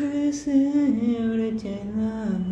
[0.00, 0.76] คือเสือ
[1.36, 1.64] หรือใจ
[1.96, 2.42] ล่าน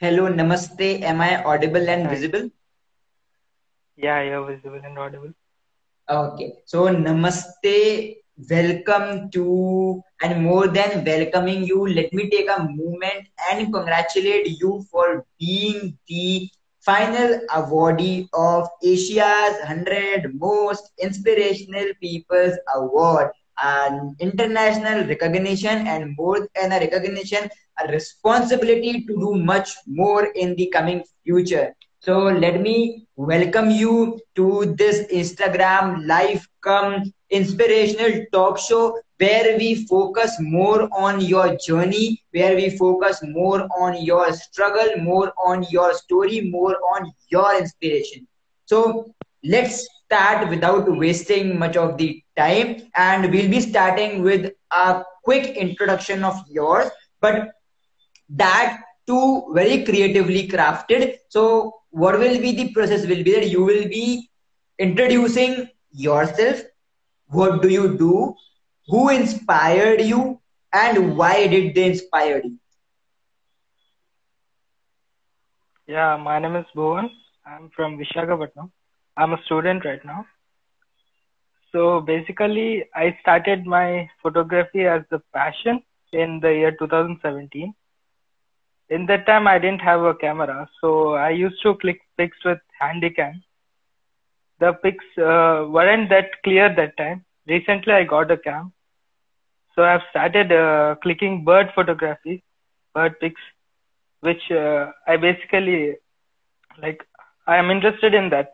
[0.00, 1.02] Hello, Namaste.
[1.02, 2.08] Am I audible and Hi.
[2.08, 2.50] visible?
[3.96, 5.32] Yeah, you're visible and audible.
[6.10, 6.54] Okay.
[6.66, 8.16] So, Namaste.
[8.50, 14.84] Welcome to, and more than welcoming you, let me take a moment and congratulate you
[14.90, 23.30] for being the final awardee of Asia's 100 Most Inspirational People's Award.
[23.62, 27.48] An international recognition and more than a recognition,
[27.82, 31.74] a responsibility to do much more in the coming future.
[32.00, 39.86] So let me welcome you to this Instagram live come inspirational talk show where we
[39.86, 45.94] focus more on your journey, where we focus more on your struggle, more on your
[45.94, 48.26] story, more on your inspiration.
[48.66, 55.02] So let's start without wasting much of the time and we'll be starting with a
[55.24, 56.90] quick introduction of yours
[57.20, 57.52] but
[58.28, 63.64] that too very creatively crafted so what will be the process will be that you
[63.64, 64.28] will be
[64.78, 66.62] introducing yourself
[67.28, 68.34] what do you do
[68.88, 70.38] who inspired you
[70.72, 72.58] and why did they inspire you
[75.86, 77.10] Yeah, my name is Bhuvan.
[77.46, 78.70] I'm from Vishakhapatnam.
[79.16, 80.26] I'm a student right now.
[81.74, 87.74] So basically, I started my photography as a passion in the year 2017.
[88.90, 92.58] In that time, I didn't have a camera, so I used to click pics with
[92.80, 93.42] Handycam.
[94.60, 97.24] The pics uh, weren't that clear that time.
[97.48, 98.72] Recently, I got a cam,
[99.74, 102.44] so I've started uh, clicking bird photography,
[102.94, 103.40] bird pics,
[104.20, 105.96] which uh, I basically
[106.80, 107.04] like.
[107.48, 108.53] I am interested in that.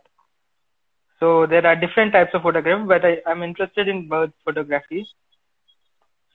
[1.20, 5.06] So there are different types of photography, but I, I'm interested in bird photography.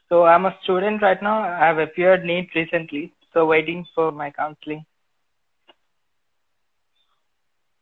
[0.10, 1.42] So I'm a student right now.
[1.42, 4.86] I have appeared NEET recently, so waiting for my counseling.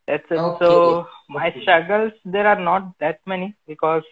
[0.08, 0.36] That's it.
[0.36, 1.62] Okay, So my okay.
[1.62, 4.03] struggles there are not that many because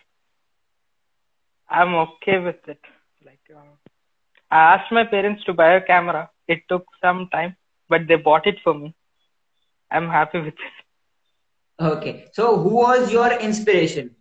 [1.69, 2.79] I'm okay with it.
[3.25, 3.61] Like uh,
[4.51, 6.29] I asked my parents to buy a camera.
[6.47, 7.55] It took some time,
[7.89, 8.93] but they bought it for me.
[9.91, 10.80] I'm happy with it.
[11.81, 14.15] Okay so who was your inspiration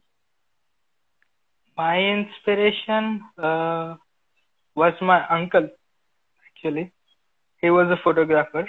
[1.76, 3.97] My inspiration uh,
[4.75, 5.69] was my uncle.
[6.48, 6.93] Actually,
[7.60, 8.69] he was a photographer.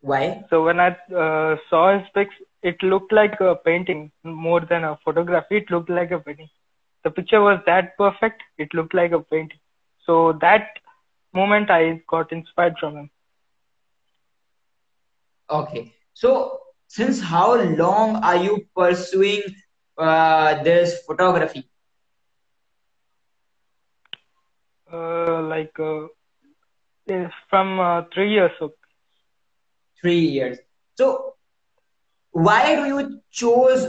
[0.00, 4.84] why So when I uh, saw his pics, it looked like a painting more than
[4.84, 5.58] a photography.
[5.58, 6.48] It looked like a painting.
[7.04, 8.42] The picture was that perfect.
[8.58, 9.58] It looked like a painting.
[10.06, 10.68] So that
[11.32, 13.10] moment I got inspired from him.
[15.50, 16.61] okay so
[16.96, 17.48] since how
[17.82, 19.42] long are you pursuing
[19.98, 21.64] uh, this photography
[24.92, 26.06] Uh, like uh,
[27.48, 28.50] from uh, three years.
[28.60, 28.72] ago.
[30.00, 30.58] three years
[30.96, 31.34] so
[32.46, 33.00] why do you
[33.40, 33.82] choose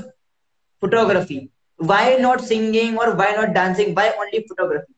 [0.81, 1.39] photography
[1.91, 4.93] why not singing or why not dancing why only photography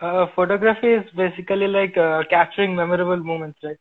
[0.00, 3.76] Uh, photography is basically like uh, capturing memorable moments, right?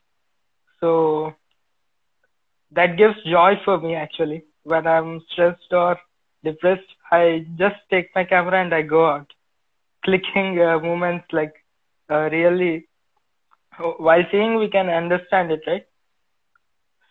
[0.80, 1.34] So
[2.72, 4.44] that gives joy for me actually.
[4.64, 5.98] When I'm stressed or
[6.44, 9.28] depressed, I just take my camera and I go out,
[10.06, 11.54] clicking uh, moments like
[12.10, 12.88] uh, really.
[13.98, 15.86] While seeing, we can understand it, right?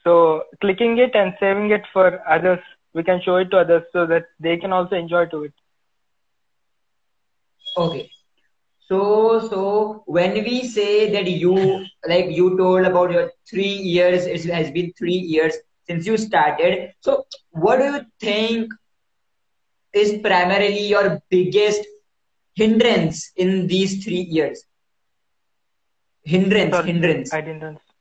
[0.04, 2.58] So clicking it and saving it for others,
[2.92, 5.52] we can show it to others so that they can also enjoy to it.
[7.76, 8.10] okay
[8.90, 9.00] so
[9.50, 11.54] so when we say that you
[12.12, 15.54] like you told about your three years it has been three years
[15.88, 18.72] since you started so what do you think
[19.94, 21.86] is primarily your biggest
[22.54, 24.64] hindrance in these three years
[26.32, 27.94] hindrance Sorry, hindrance I didn't understand.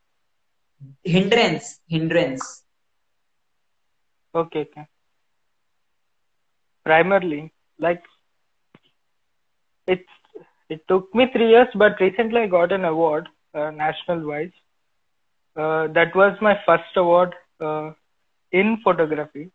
[1.13, 2.63] hindrance hindrance
[4.33, 4.87] Okay, okay.
[6.83, 8.03] primarily like
[9.87, 10.05] it
[10.69, 14.51] it took me three years, but recently I got an award uh, national wise.
[15.55, 17.91] Uh, that was my first award uh,
[18.51, 19.49] in photography.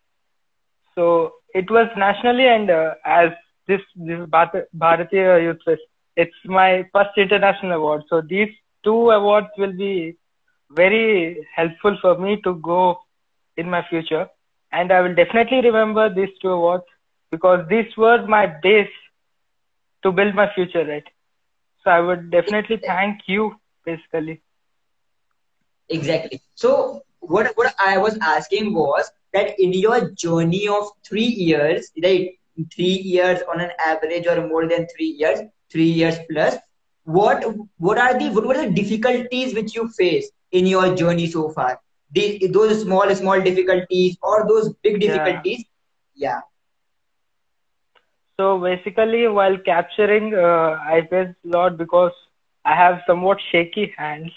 [0.94, 3.30] So it was nationally, and uh, as
[3.66, 5.80] this this Bharatiya Youth Fest,
[6.16, 8.02] it's my first international award.
[8.08, 8.50] So these
[8.84, 10.16] two awards will be
[10.70, 12.98] very helpful for me to go
[13.56, 14.28] in my future,
[14.72, 16.84] and I will definitely remember these two awards
[17.30, 18.90] because these were my base
[20.04, 21.04] to build my future, right?
[21.84, 24.42] So I would definitely thank you, basically.
[25.88, 26.40] Exactly.
[26.54, 32.30] So what what I was asking was that in your journey of three years, right?
[32.74, 35.40] Three years on an average, or more than three years,
[35.72, 36.56] three years plus.
[37.04, 37.44] What
[37.78, 41.80] what are the what were the difficulties which you face in your journey so far?
[42.12, 45.64] The, those small small difficulties or those big difficulties?
[46.14, 46.28] yeah.
[46.28, 46.40] yeah
[48.38, 52.12] so basically, while capturing, uh, I faced a lot because
[52.64, 54.32] I have somewhat shaky hands.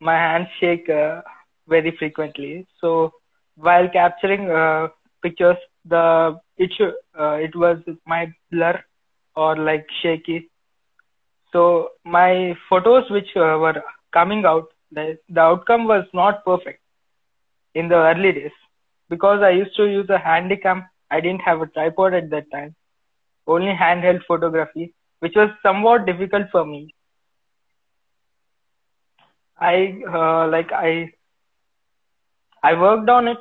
[0.00, 1.22] My hands shake uh,
[1.68, 2.66] very frequently.
[2.80, 3.12] So
[3.56, 4.88] while capturing uh,
[5.22, 6.70] pictures, the it
[7.18, 8.80] uh, it was my blur
[9.36, 10.48] or like shaky.
[11.52, 13.82] So my photos which uh, were
[14.12, 16.80] coming out, the, the outcome was not perfect
[17.74, 18.52] in the early days
[19.08, 20.86] because I used to use a handycam.
[21.10, 22.74] I didn't have a tripod at that time
[23.48, 26.94] only handheld photography, which was somewhat difficult for me.
[29.60, 31.12] I uh, like I
[32.62, 33.38] I worked on it.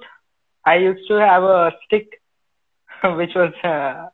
[0.65, 2.07] I used to have a stick
[3.03, 4.09] which was uh,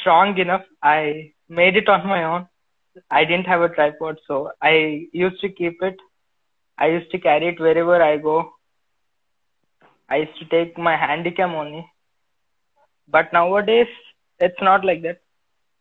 [0.00, 0.64] strong enough.
[0.82, 2.48] I made it on my own.
[3.10, 5.96] I didn't have a tripod, so I used to keep it.
[6.78, 8.52] I used to carry it wherever I go.
[10.08, 11.86] I used to take my handycam only.
[13.08, 13.88] But nowadays,
[14.38, 15.20] it's not like that.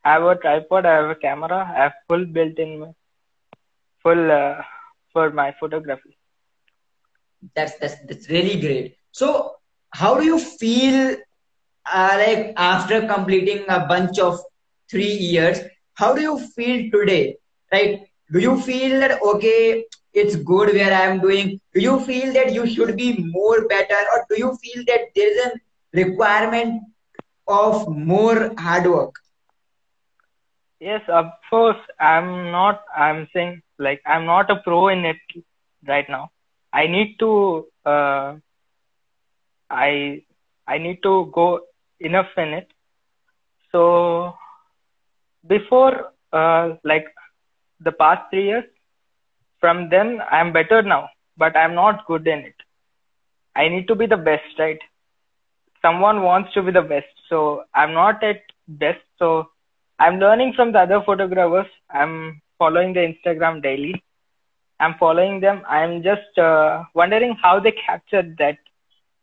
[0.04, 2.94] I have a tripod, I have a camera, I have full built-in,
[4.04, 4.62] full uh,
[5.14, 6.18] for my photography.
[7.56, 8.96] That's that's that's really great.
[9.12, 9.56] So,
[9.92, 11.16] how do you feel
[11.94, 14.40] uh, like after completing a bunch of
[14.90, 15.60] three years?
[15.96, 17.38] How do you feel today?
[17.72, 18.02] Right?
[18.32, 21.60] Do you feel that okay, it's good where I am doing?
[21.74, 25.32] Do you feel that you should be more better, or do you feel that there
[25.32, 25.52] is a
[26.04, 26.82] requirement
[27.48, 29.16] of more hard work?
[30.84, 31.80] Yes, of course.
[32.00, 32.84] I'm not.
[32.96, 35.18] I'm saying like I'm not a pro in it
[35.88, 36.32] right now.
[36.74, 37.66] I need to.
[37.86, 38.36] Uh,
[39.70, 40.24] I
[40.68, 41.62] I need to go
[42.00, 42.68] enough in it.
[43.72, 44.36] So
[45.48, 47.06] before, uh, like
[47.80, 48.66] the past three years,
[49.60, 52.56] from then I'm better now, but I'm not good in it.
[53.56, 54.80] I need to be the best, right?
[55.82, 59.02] Someone wants to be the best, so I'm not at best.
[59.20, 59.50] So
[60.00, 61.68] I'm learning from the other photographers.
[61.90, 64.04] I'm following the Instagram daily.
[64.80, 65.62] I'm following them.
[65.68, 68.58] I'm just uh, wondering how they captured that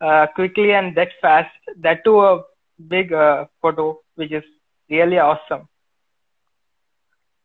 [0.01, 1.51] uh, quickly and that fast.
[1.81, 2.43] That to a
[2.89, 4.45] big uh, photo, which is
[4.91, 5.69] really awesome.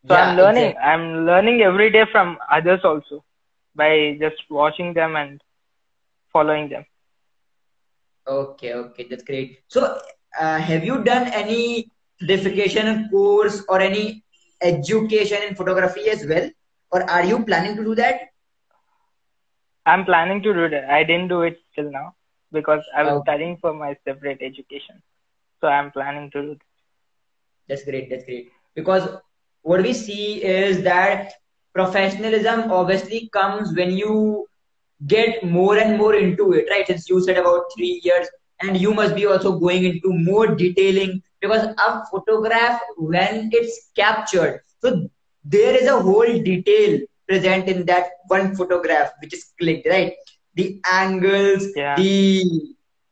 [0.08, 0.76] So yeah, I'm learning.
[0.76, 0.78] Exactly.
[0.78, 3.24] I'm learning every day from others also
[3.76, 5.42] by just watching them and
[6.32, 6.86] following them.
[8.28, 9.60] Okay, okay, that's great.
[9.68, 10.00] So,
[10.40, 11.90] uh, have you done any
[12.20, 14.24] certification course or any
[14.62, 16.50] education in photography as well?
[16.92, 18.30] Or are you planning to do that?
[19.86, 20.90] I'm planning to do that.
[20.90, 22.16] I didn't do it till now
[22.52, 23.24] because I was okay.
[23.24, 25.02] studying for my separate education.
[25.62, 26.62] So I'm planning to do that.
[27.68, 28.10] That's great.
[28.10, 28.52] That's great.
[28.76, 29.08] Because
[29.62, 31.34] what we see is that
[31.74, 34.48] professionalism obviously comes when you
[35.08, 36.88] get more and more into it, right?
[36.88, 38.28] Since you said about three years,
[38.62, 44.62] and you must be also going into more detailing because a photograph when it's captured
[44.82, 45.10] so
[45.44, 50.14] there is a whole detail present in that one photograph which is clicked right?
[50.56, 51.96] The angles yeah.
[51.96, 52.44] the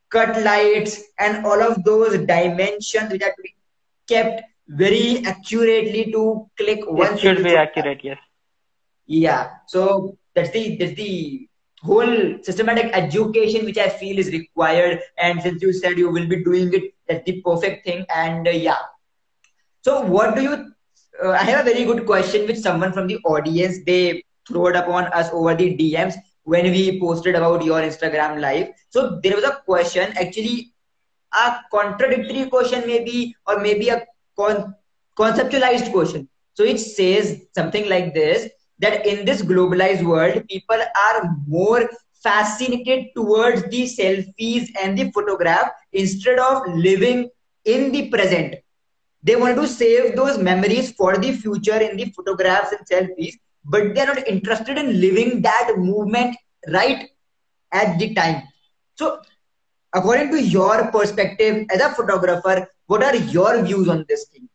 [0.09, 3.55] cut lights and all of those dimensions which have to be
[4.07, 8.17] kept very accurately to click one it should be accurate yes.
[9.05, 9.49] Yeah.
[9.67, 11.47] So that's the that's the
[11.83, 15.01] whole systematic education which I feel is required.
[15.17, 18.05] And since you said you will be doing it, that's the perfect thing.
[18.15, 18.77] And uh, yeah.
[19.81, 20.73] So what do you?
[21.23, 24.75] Uh, I have a very good question which someone from the audience they threw it
[24.75, 28.69] upon us over the DMs when we posted about your Instagram live.
[28.89, 30.73] So there was a question, actually
[31.33, 34.05] a contradictory question maybe, or maybe a
[34.37, 34.75] con-
[35.17, 36.27] conceptualized question.
[36.53, 38.49] So it says something like this
[38.83, 41.89] that in this globalized world, people are more
[42.23, 47.29] fascinated towards the selfies and the photograph instead of living
[47.65, 48.55] in the present.
[49.23, 53.35] They want to save those memories for the future in the photographs and selfies,
[53.65, 56.35] but they're not interested in living that movement
[56.71, 57.09] right
[57.73, 58.43] at the time.
[58.95, 59.19] So,
[59.93, 64.49] according to your perspective as a photographer, what are your views on this thing?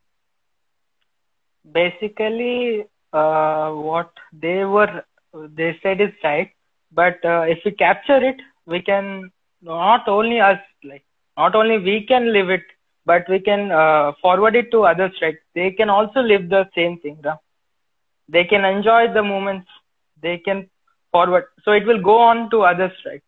[1.73, 6.51] Basically, uh, what they were they said is right,
[6.93, 8.37] but uh, if we capture it,
[8.67, 9.31] we can
[9.63, 11.05] not only us like
[11.37, 12.63] not only we can live it,
[13.07, 15.13] but we can uh, forward it to others.
[15.21, 15.37] Right?
[15.55, 17.19] They can also live the same thing.
[17.25, 17.39] Right?
[18.29, 19.69] They can enjoy the moments.
[20.21, 20.69] They can
[21.11, 21.45] forward.
[21.65, 23.23] So it will go on to others, right?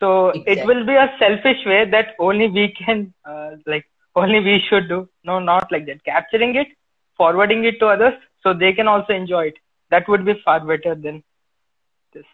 [0.00, 0.52] So exactly.
[0.52, 4.88] it will be a selfish way that only we can, uh, like, only we should
[4.88, 5.08] do.
[5.24, 6.04] No, not like that.
[6.04, 6.68] Capturing it,
[7.16, 9.54] forwarding it to others, so they can also enjoy it.
[9.90, 11.22] That would be far better than
[12.12, 12.24] this.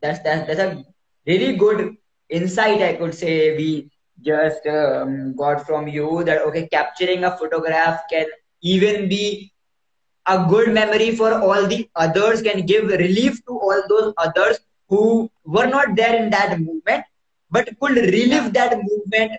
[0.00, 0.84] That's that, that's a
[1.26, 1.96] really good
[2.28, 2.82] insight.
[2.82, 3.90] I could say we
[4.22, 8.26] just um, got from you that okay, capturing a photograph can
[8.62, 9.52] even be
[10.26, 15.30] a good memory for all the others, can give relief to all those others who
[15.44, 17.04] were not there in that movement
[17.50, 19.32] but could relive that movement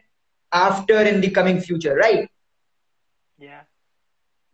[0.51, 2.29] after in the coming future right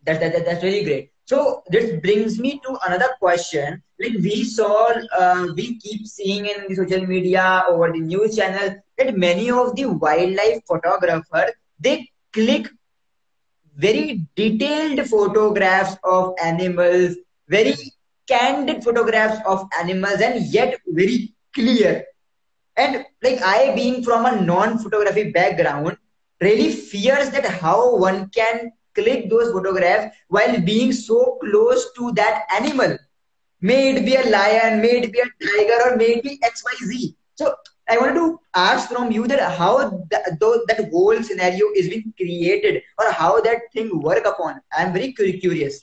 [0.04, 1.10] that, that, that that's really great.
[1.26, 3.82] So this brings me to another question.
[3.98, 8.76] Like we saw uh, we keep seeing in the social media or the news channel
[8.98, 12.68] that many of the wildlife photographers they click
[13.76, 17.16] very detailed photographs of animals
[17.48, 17.74] very
[18.26, 22.04] candid photographs of animals and yet very clear.
[22.76, 25.96] And like I being from a non-photography background,
[26.40, 32.44] really fears that how one can click those photographs while being so close to that
[32.54, 32.96] animal.
[33.60, 37.14] May it be a lion, may it be a tiger, or may it be XYZ.
[37.36, 37.54] So
[37.88, 42.82] I wanted to ask from you that how that, that whole scenario is being created
[42.98, 44.60] or how that thing work upon.
[44.72, 45.82] I'm very curious.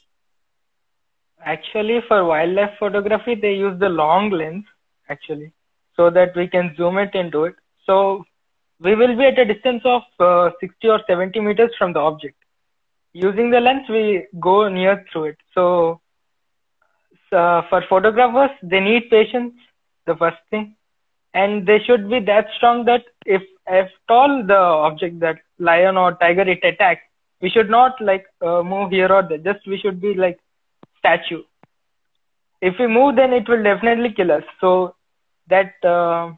[1.44, 4.64] Actually, for wildlife photography, they use the long lens
[5.10, 5.52] actually,
[5.96, 7.56] so that we can zoom it into it.
[7.86, 8.24] So
[8.80, 12.36] we will be at a distance of uh, 60 or 70 meters from the object.
[13.14, 15.38] Using the lens, we go near through it.
[15.54, 16.00] So
[17.32, 19.54] uh, for photographers, they need patience,
[20.06, 20.76] the first thing,
[21.34, 26.14] and they should be that strong that if if all the object that lion or
[26.16, 27.02] tiger it attacks,
[27.42, 29.38] we should not like uh, move here or there.
[29.38, 30.40] Just we should be like
[31.00, 31.44] statue.
[32.62, 34.44] If we move, then it will definitely kill us.
[34.60, 34.96] So
[35.48, 36.34] that uh,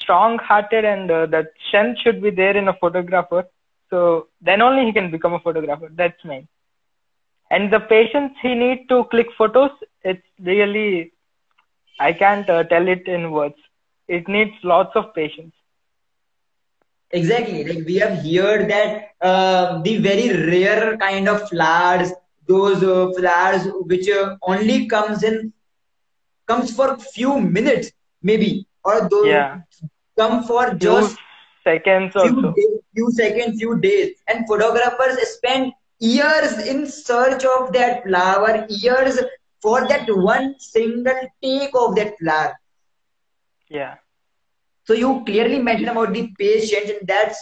[0.00, 3.44] strong-hearted and uh, that strength should be there in a photographer.
[3.94, 5.88] So then only he can become a photographer.
[5.94, 6.48] That's main.
[7.48, 9.70] And the patience he need to click photos,
[10.02, 11.12] it's really,
[12.00, 13.54] I can't uh, tell it in words.
[14.08, 15.54] It needs lots of patience.
[17.12, 17.62] Exactly.
[17.64, 22.10] Like we have heard that uh, the very rare kind of flowers
[22.46, 25.52] those uh, flowers which uh, only comes in
[26.46, 29.60] comes for few minutes maybe or those yeah.
[30.18, 31.16] come for just
[31.62, 32.52] seconds few, also.
[32.52, 39.18] days, few seconds few days and photographers spend years in search of that flower years
[39.62, 42.54] for that one single take of that flower
[43.68, 43.94] yeah
[44.84, 47.40] so you clearly mentioned about the patience and that's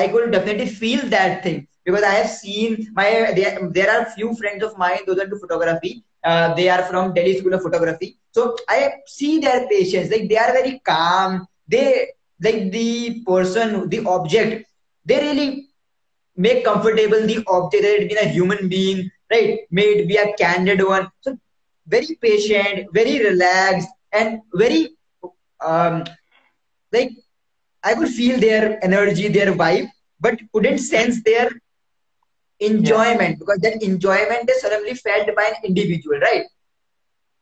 [0.00, 4.34] i could definitely feel that thing because I have seen my there, there are few
[4.34, 6.04] friends of mine those are into photography.
[6.24, 8.18] Uh, they are from Delhi School of Photography.
[8.32, 10.10] So I see their patience.
[10.10, 11.46] Like they are very calm.
[11.68, 12.08] They
[12.40, 14.66] like the person, the object.
[15.04, 15.68] They really
[16.36, 17.82] make comfortable the object.
[17.82, 19.60] That it be a human being, right?
[19.70, 21.10] May it be a candid one.
[21.20, 21.38] So
[21.86, 24.96] very patient, very relaxed, and very
[25.64, 26.04] um,
[26.92, 27.12] like
[27.82, 29.88] I could feel their energy, their vibe,
[30.20, 31.50] but couldn't sense their
[32.60, 33.36] enjoyment yeah.
[33.38, 36.46] because that enjoyment is suddenly felt by an individual, right?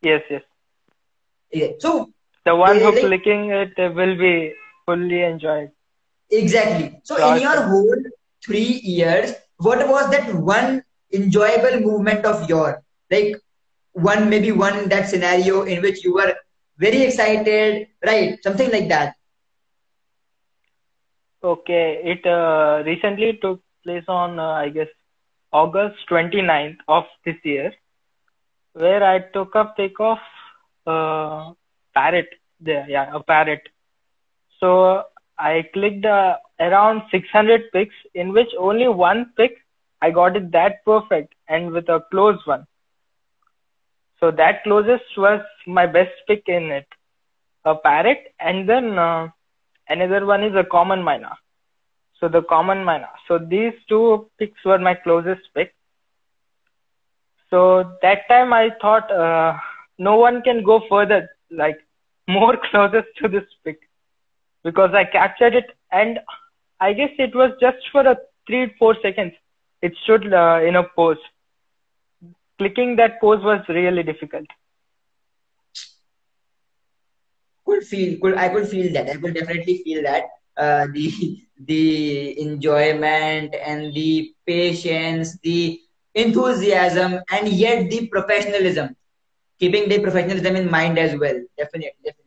[0.02, 0.42] Yes, yes.
[1.52, 1.68] Yeah.
[1.78, 2.12] So
[2.44, 4.54] the one who like, clicking it will be
[4.86, 5.70] fully enjoyed.
[6.30, 6.98] Exactly.
[7.04, 8.02] So in your whole
[8.44, 13.36] three years, what was that one enjoyable movement of your like
[13.92, 16.34] one maybe one that scenario in which you were
[16.78, 18.38] very excited, right?
[18.42, 19.14] Something like that.
[21.42, 24.88] Okay, it uh, recently took place on uh, I guess
[25.52, 27.72] August 29th of this year,
[28.72, 30.18] where I took a pic of
[30.86, 31.52] uh,
[31.94, 32.28] parrot.
[32.60, 33.62] There, yeah, a parrot.
[34.64, 35.02] So
[35.38, 39.58] I clicked uh, around 600 picks, in which only one pick
[40.00, 42.66] I got it that perfect and with a close one.
[44.20, 46.86] So that closest was my best pick in it,
[47.66, 49.28] a parrot, and then uh,
[49.86, 51.32] another one is a common myna.
[52.18, 53.02] So the common man.
[53.28, 55.74] So these two picks were my closest pics.
[57.50, 59.58] So that time I thought uh,
[59.98, 61.76] no one can go further, like
[62.28, 63.78] more closest to this pic,
[64.64, 66.18] because I captured it and
[66.80, 68.16] I guess it was just for a
[68.46, 69.34] three four seconds.
[69.82, 71.18] It stood uh, in a pose.
[72.58, 74.46] Clicking that pose was really difficult.
[77.66, 79.08] Could feel, could I could feel that.
[79.10, 80.24] I could definitely feel that.
[80.56, 81.08] Uh, the
[81.70, 85.80] the enjoyment and the patience, the
[86.14, 88.96] enthusiasm, and yet the professionalism,
[89.58, 91.38] keeping the professionalism in mind as well.
[91.58, 92.23] Definitely, definitely.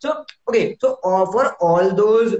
[0.00, 2.36] So, okay, so uh, for all those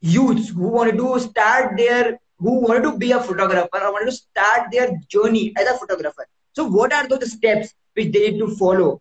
[0.00, 4.16] youths who wanted to start their, who wanted to be a photographer or wanted to
[4.16, 8.48] start their journey as a photographer, so what are those steps which they need to
[8.56, 9.00] follow?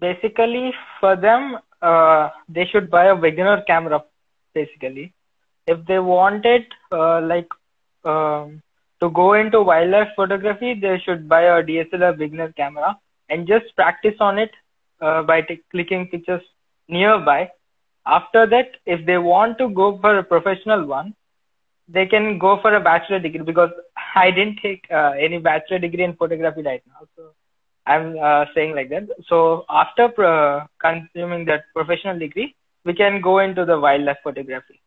[0.00, 4.04] Basically, for them, uh, they should buy a beginner camera
[4.54, 5.14] basically.
[5.66, 7.48] If they wanted uh, like
[8.04, 8.62] um,
[9.00, 12.96] to go into wildlife photography they should buy a dslr beginner camera
[13.28, 14.50] and just practice on it
[15.00, 16.42] uh, by t- clicking pictures
[16.88, 17.48] nearby
[18.06, 21.14] after that if they want to go for a professional one
[21.88, 23.70] they can go for a bachelor degree because
[24.24, 27.30] i didn't take uh, any bachelor degree in photography right now so
[27.86, 29.08] I'm uh, saying like that.
[29.28, 34.80] So after uh, consuming that professional degree, we can go into the wildlife photography.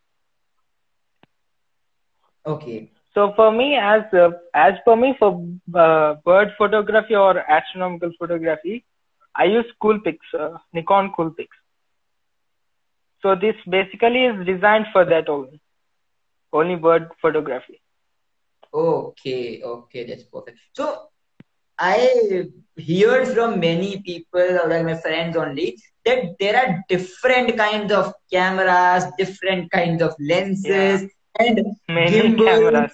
[2.45, 2.89] Okay.
[3.13, 5.31] So for me, as uh, as for me for
[5.75, 8.83] uh, bird photography or astronomical photography,
[9.37, 11.47] I use Coolpix, uh, Nikon Coolpix.
[13.21, 15.61] So this basically is designed for that only,
[16.51, 17.81] only bird photography.
[18.73, 20.57] Okay, okay, that's perfect.
[20.73, 21.09] So
[21.79, 27.91] I hear from many people, or like my friends only, that there are different kinds
[27.91, 31.07] of cameras, different kinds of lenses, yeah.
[31.39, 32.47] and many gimbals.
[32.47, 32.91] Cameras.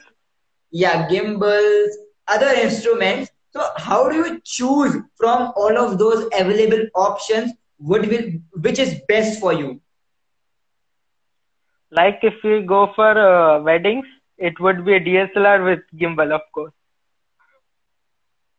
[0.71, 3.29] Yeah, gimbals, other instruments.
[3.53, 7.53] So, how do you choose from all of those available options?
[7.77, 9.79] What will, which is best for you?
[11.91, 14.05] Like if we go for uh, weddings,
[14.37, 16.73] it would be a DSLR with gimbal, of course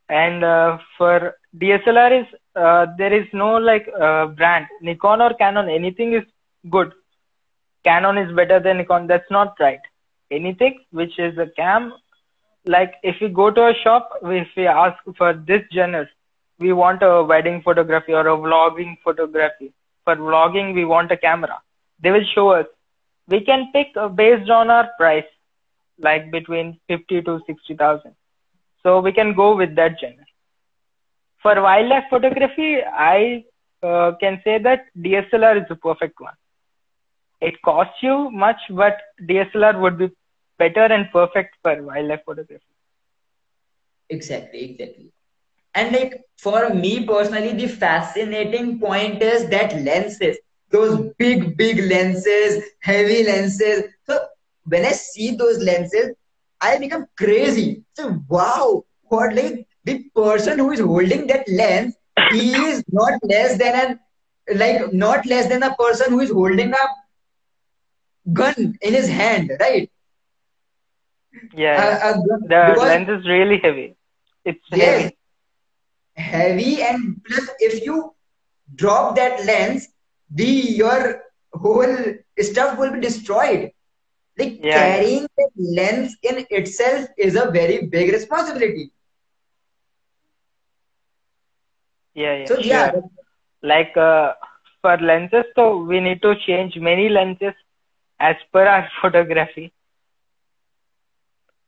[0.09, 2.27] and uh, for DSLR is
[2.57, 6.25] uh, there is no like uh, brand Nikon or Canon anything is
[6.71, 6.93] good
[7.85, 9.81] Canon is better than Nikon that's not right
[10.31, 11.93] anything which is a cam
[12.65, 16.07] like if we go to a shop if we ask for this genre
[16.59, 19.73] we want a wedding photography or a vlogging photography
[20.05, 21.61] for vlogging we want a camera
[22.01, 22.67] they will show us
[23.29, 25.31] we can pick uh, based on our price
[25.99, 28.15] like between 50 to 60000
[28.85, 30.27] so we can go with that genre.
[31.43, 33.45] For wildlife photography, I
[33.83, 36.35] uh, can say that DSLR is the perfect one.
[37.41, 40.11] It costs you much, but DSLR would be
[40.59, 42.75] better and perfect for wildlife photography.
[44.11, 45.13] Exactly, exactly.
[45.75, 50.37] And like for me personally, the fascinating point is that lenses,
[50.71, 53.85] those big, big lenses, heavy lenses.
[54.07, 54.19] So
[54.65, 56.11] when I see those lenses,
[56.61, 57.85] I become crazy.
[57.95, 61.95] So wow, what like the person who is holding that lens,
[62.29, 64.01] he is not less than an
[64.57, 66.87] like not less than a person who is holding a
[68.33, 69.91] gun in his hand, right?
[71.55, 72.15] Yeah,
[72.49, 73.97] the lens is really heavy.
[74.45, 75.17] It's yes, heavy.
[76.17, 78.15] heavy, and plus if you
[78.75, 79.89] drop that lens,
[80.31, 81.97] the your whole
[82.41, 83.71] stuff will be destroyed.
[84.39, 84.75] Like yeah.
[84.75, 88.93] carrying the lens in itself is a very big responsibility.
[92.15, 92.47] Yeah, yeah.
[92.47, 92.65] So sure.
[92.65, 92.93] yeah,
[93.63, 94.33] like uh,
[94.83, 97.55] for lenses, so we need to change many lenses
[98.21, 99.73] as per our photography.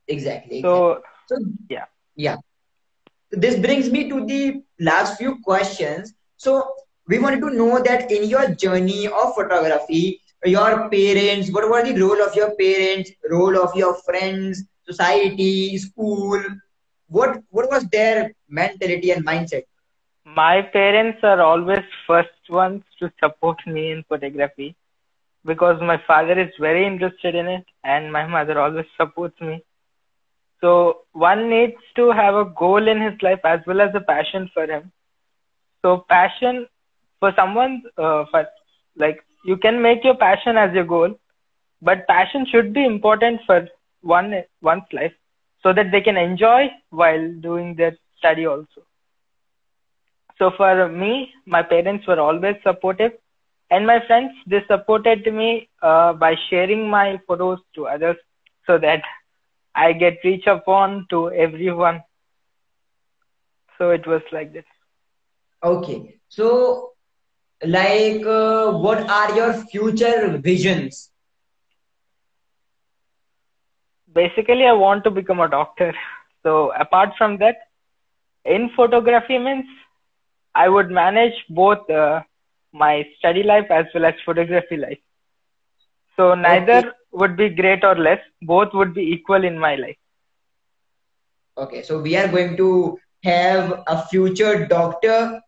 [0.07, 0.61] Exactly.
[0.61, 1.37] So, so
[1.69, 2.37] yeah, yeah.
[3.31, 6.13] This brings me to the last few questions.
[6.37, 6.67] So
[7.07, 11.99] we wanted to know that in your journey of photography, your parents what was the
[12.01, 16.39] role of your parents role of your friends society school
[17.07, 19.63] what what was their mentality and mindset
[20.25, 24.75] my parents are always first ones to support me in photography
[25.45, 29.61] because my father is very interested in it and my mother always supports me
[30.61, 34.49] so one needs to have a goal in his life as well as a passion
[34.53, 34.91] for him
[35.81, 36.67] so passion
[37.19, 38.45] for someone uh, for
[38.97, 41.13] like you can make your passion as your goal,
[41.81, 43.67] but passion should be important for
[44.01, 45.13] one one's life
[45.63, 48.81] so that they can enjoy while doing their study also.
[50.37, 53.13] So for me, my parents were always supportive
[53.69, 58.17] and my friends they supported me uh, by sharing my photos to others
[58.65, 59.01] so that
[59.77, 62.03] I get reach upon to everyone.
[63.77, 64.65] So it was like this.
[65.63, 66.19] Okay.
[66.29, 66.93] So,
[67.63, 71.11] like, uh, what are your future visions?
[74.13, 75.93] Basically, I want to become a doctor.
[76.43, 77.55] So, apart from that,
[78.45, 79.65] in photography means
[80.55, 82.21] I would manage both uh,
[82.73, 84.99] my study life as well as photography life.
[86.17, 86.89] So, neither okay.
[87.11, 89.97] would be great or less, both would be equal in my life.
[91.57, 95.41] Okay, so we are going to have a future doctor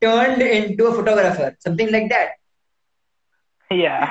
[0.00, 2.30] turned into a photographer, something like that.
[3.70, 4.10] Yeah,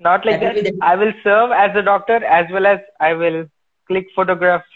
[0.00, 0.56] not like that.
[0.56, 0.74] that.
[0.82, 3.46] I will serve as a doctor as well as I will
[3.86, 4.66] click photographs.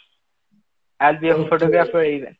[1.00, 1.48] I'll be a okay.
[1.48, 2.36] photographer even.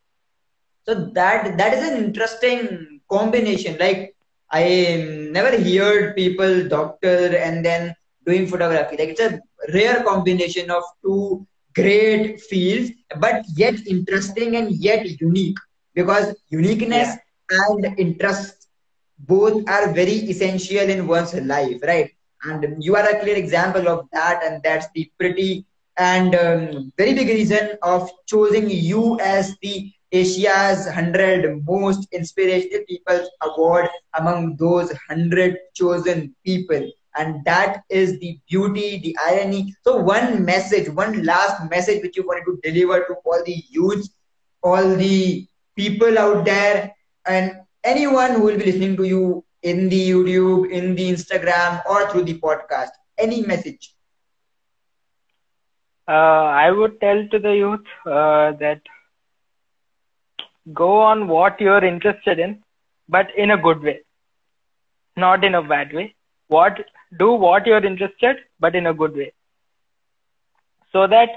[0.85, 3.77] So that that is an interesting combination.
[3.79, 4.15] Like
[4.51, 8.97] I never heard people doctor and then doing photography.
[8.97, 9.41] Like it's a
[9.73, 15.57] rare combination of two great fields, but yet interesting and yet unique
[15.93, 17.17] because uniqueness yeah
[17.51, 18.67] and interest
[19.19, 22.11] both are very essential in one's life, right?
[22.43, 25.65] And you are a clear example of that, and that's the pretty
[25.97, 33.27] and um, very big reason of choosing you as the Asia's 100 most inspirational people
[33.41, 36.89] award among those 100 chosen people.
[37.17, 39.75] And that is the beauty, the irony.
[39.83, 44.07] So, one message, one last message which you wanted to deliver to all the youth,
[44.63, 46.95] all the people out there
[47.25, 52.09] and anyone who will be listening to you in the YouTube, in the Instagram, or
[52.09, 53.93] through the podcast, any message?
[56.07, 58.81] Uh, I would tell to the youth uh, that
[60.73, 62.63] go on what you're interested in,
[63.07, 63.99] but in a good way,
[65.15, 66.15] not in a bad way.
[66.47, 66.79] What
[67.17, 69.33] do what you're interested, but in a good way,
[70.91, 71.29] so that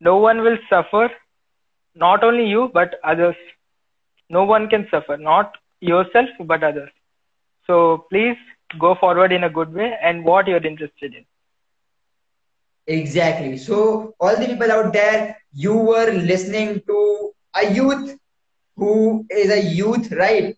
[0.00, 1.10] no one will suffer,
[1.94, 3.36] not only you but others.
[4.28, 6.90] No one can suffer not yourself but others.
[7.66, 8.36] So please
[8.78, 11.24] go forward in a good way and what you're interested in.
[12.86, 13.56] Exactly.
[13.58, 18.16] So all the people out there you were listening to a youth
[18.80, 20.56] who is a youth right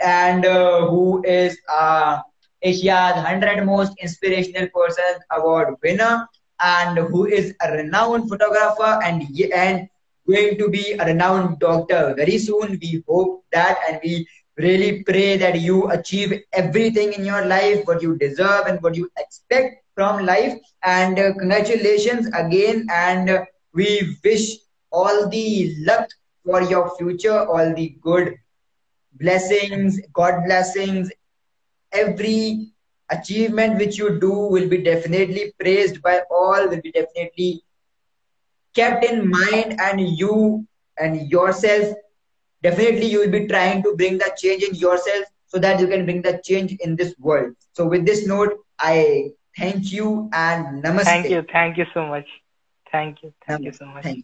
[0.00, 2.18] and uh, who is uh,
[2.62, 6.26] asia's 100 most inspirational person award winner
[6.60, 9.22] and who is a renowned photographer and
[9.54, 9.88] and
[10.28, 12.78] going to be a renowned doctor very soon.
[12.82, 14.26] We hope that and we
[14.58, 19.10] really pray that you achieve everything in your life, what you deserve and what you
[19.18, 20.54] expect from life.
[20.82, 22.86] And uh, congratulations again.
[22.92, 24.56] And uh, we wish
[24.92, 26.08] all the luck
[26.48, 28.34] for your future, all the good
[29.12, 31.10] blessings, God blessings,
[31.92, 32.68] every
[33.10, 37.62] achievement which you do will be definitely praised by all, will be definitely
[38.74, 40.66] kept in mind and you
[40.98, 41.94] and yourself
[42.62, 46.06] definitely you will be trying to bring the change in yourself so that you can
[46.06, 47.54] bring the change in this world.
[47.74, 51.04] So with this note i thank you and namaste.
[51.12, 51.44] thank you.
[51.52, 52.26] Thank you so much.
[52.90, 53.34] Thank you.
[53.46, 53.64] Thank namaste.
[53.64, 54.22] you so much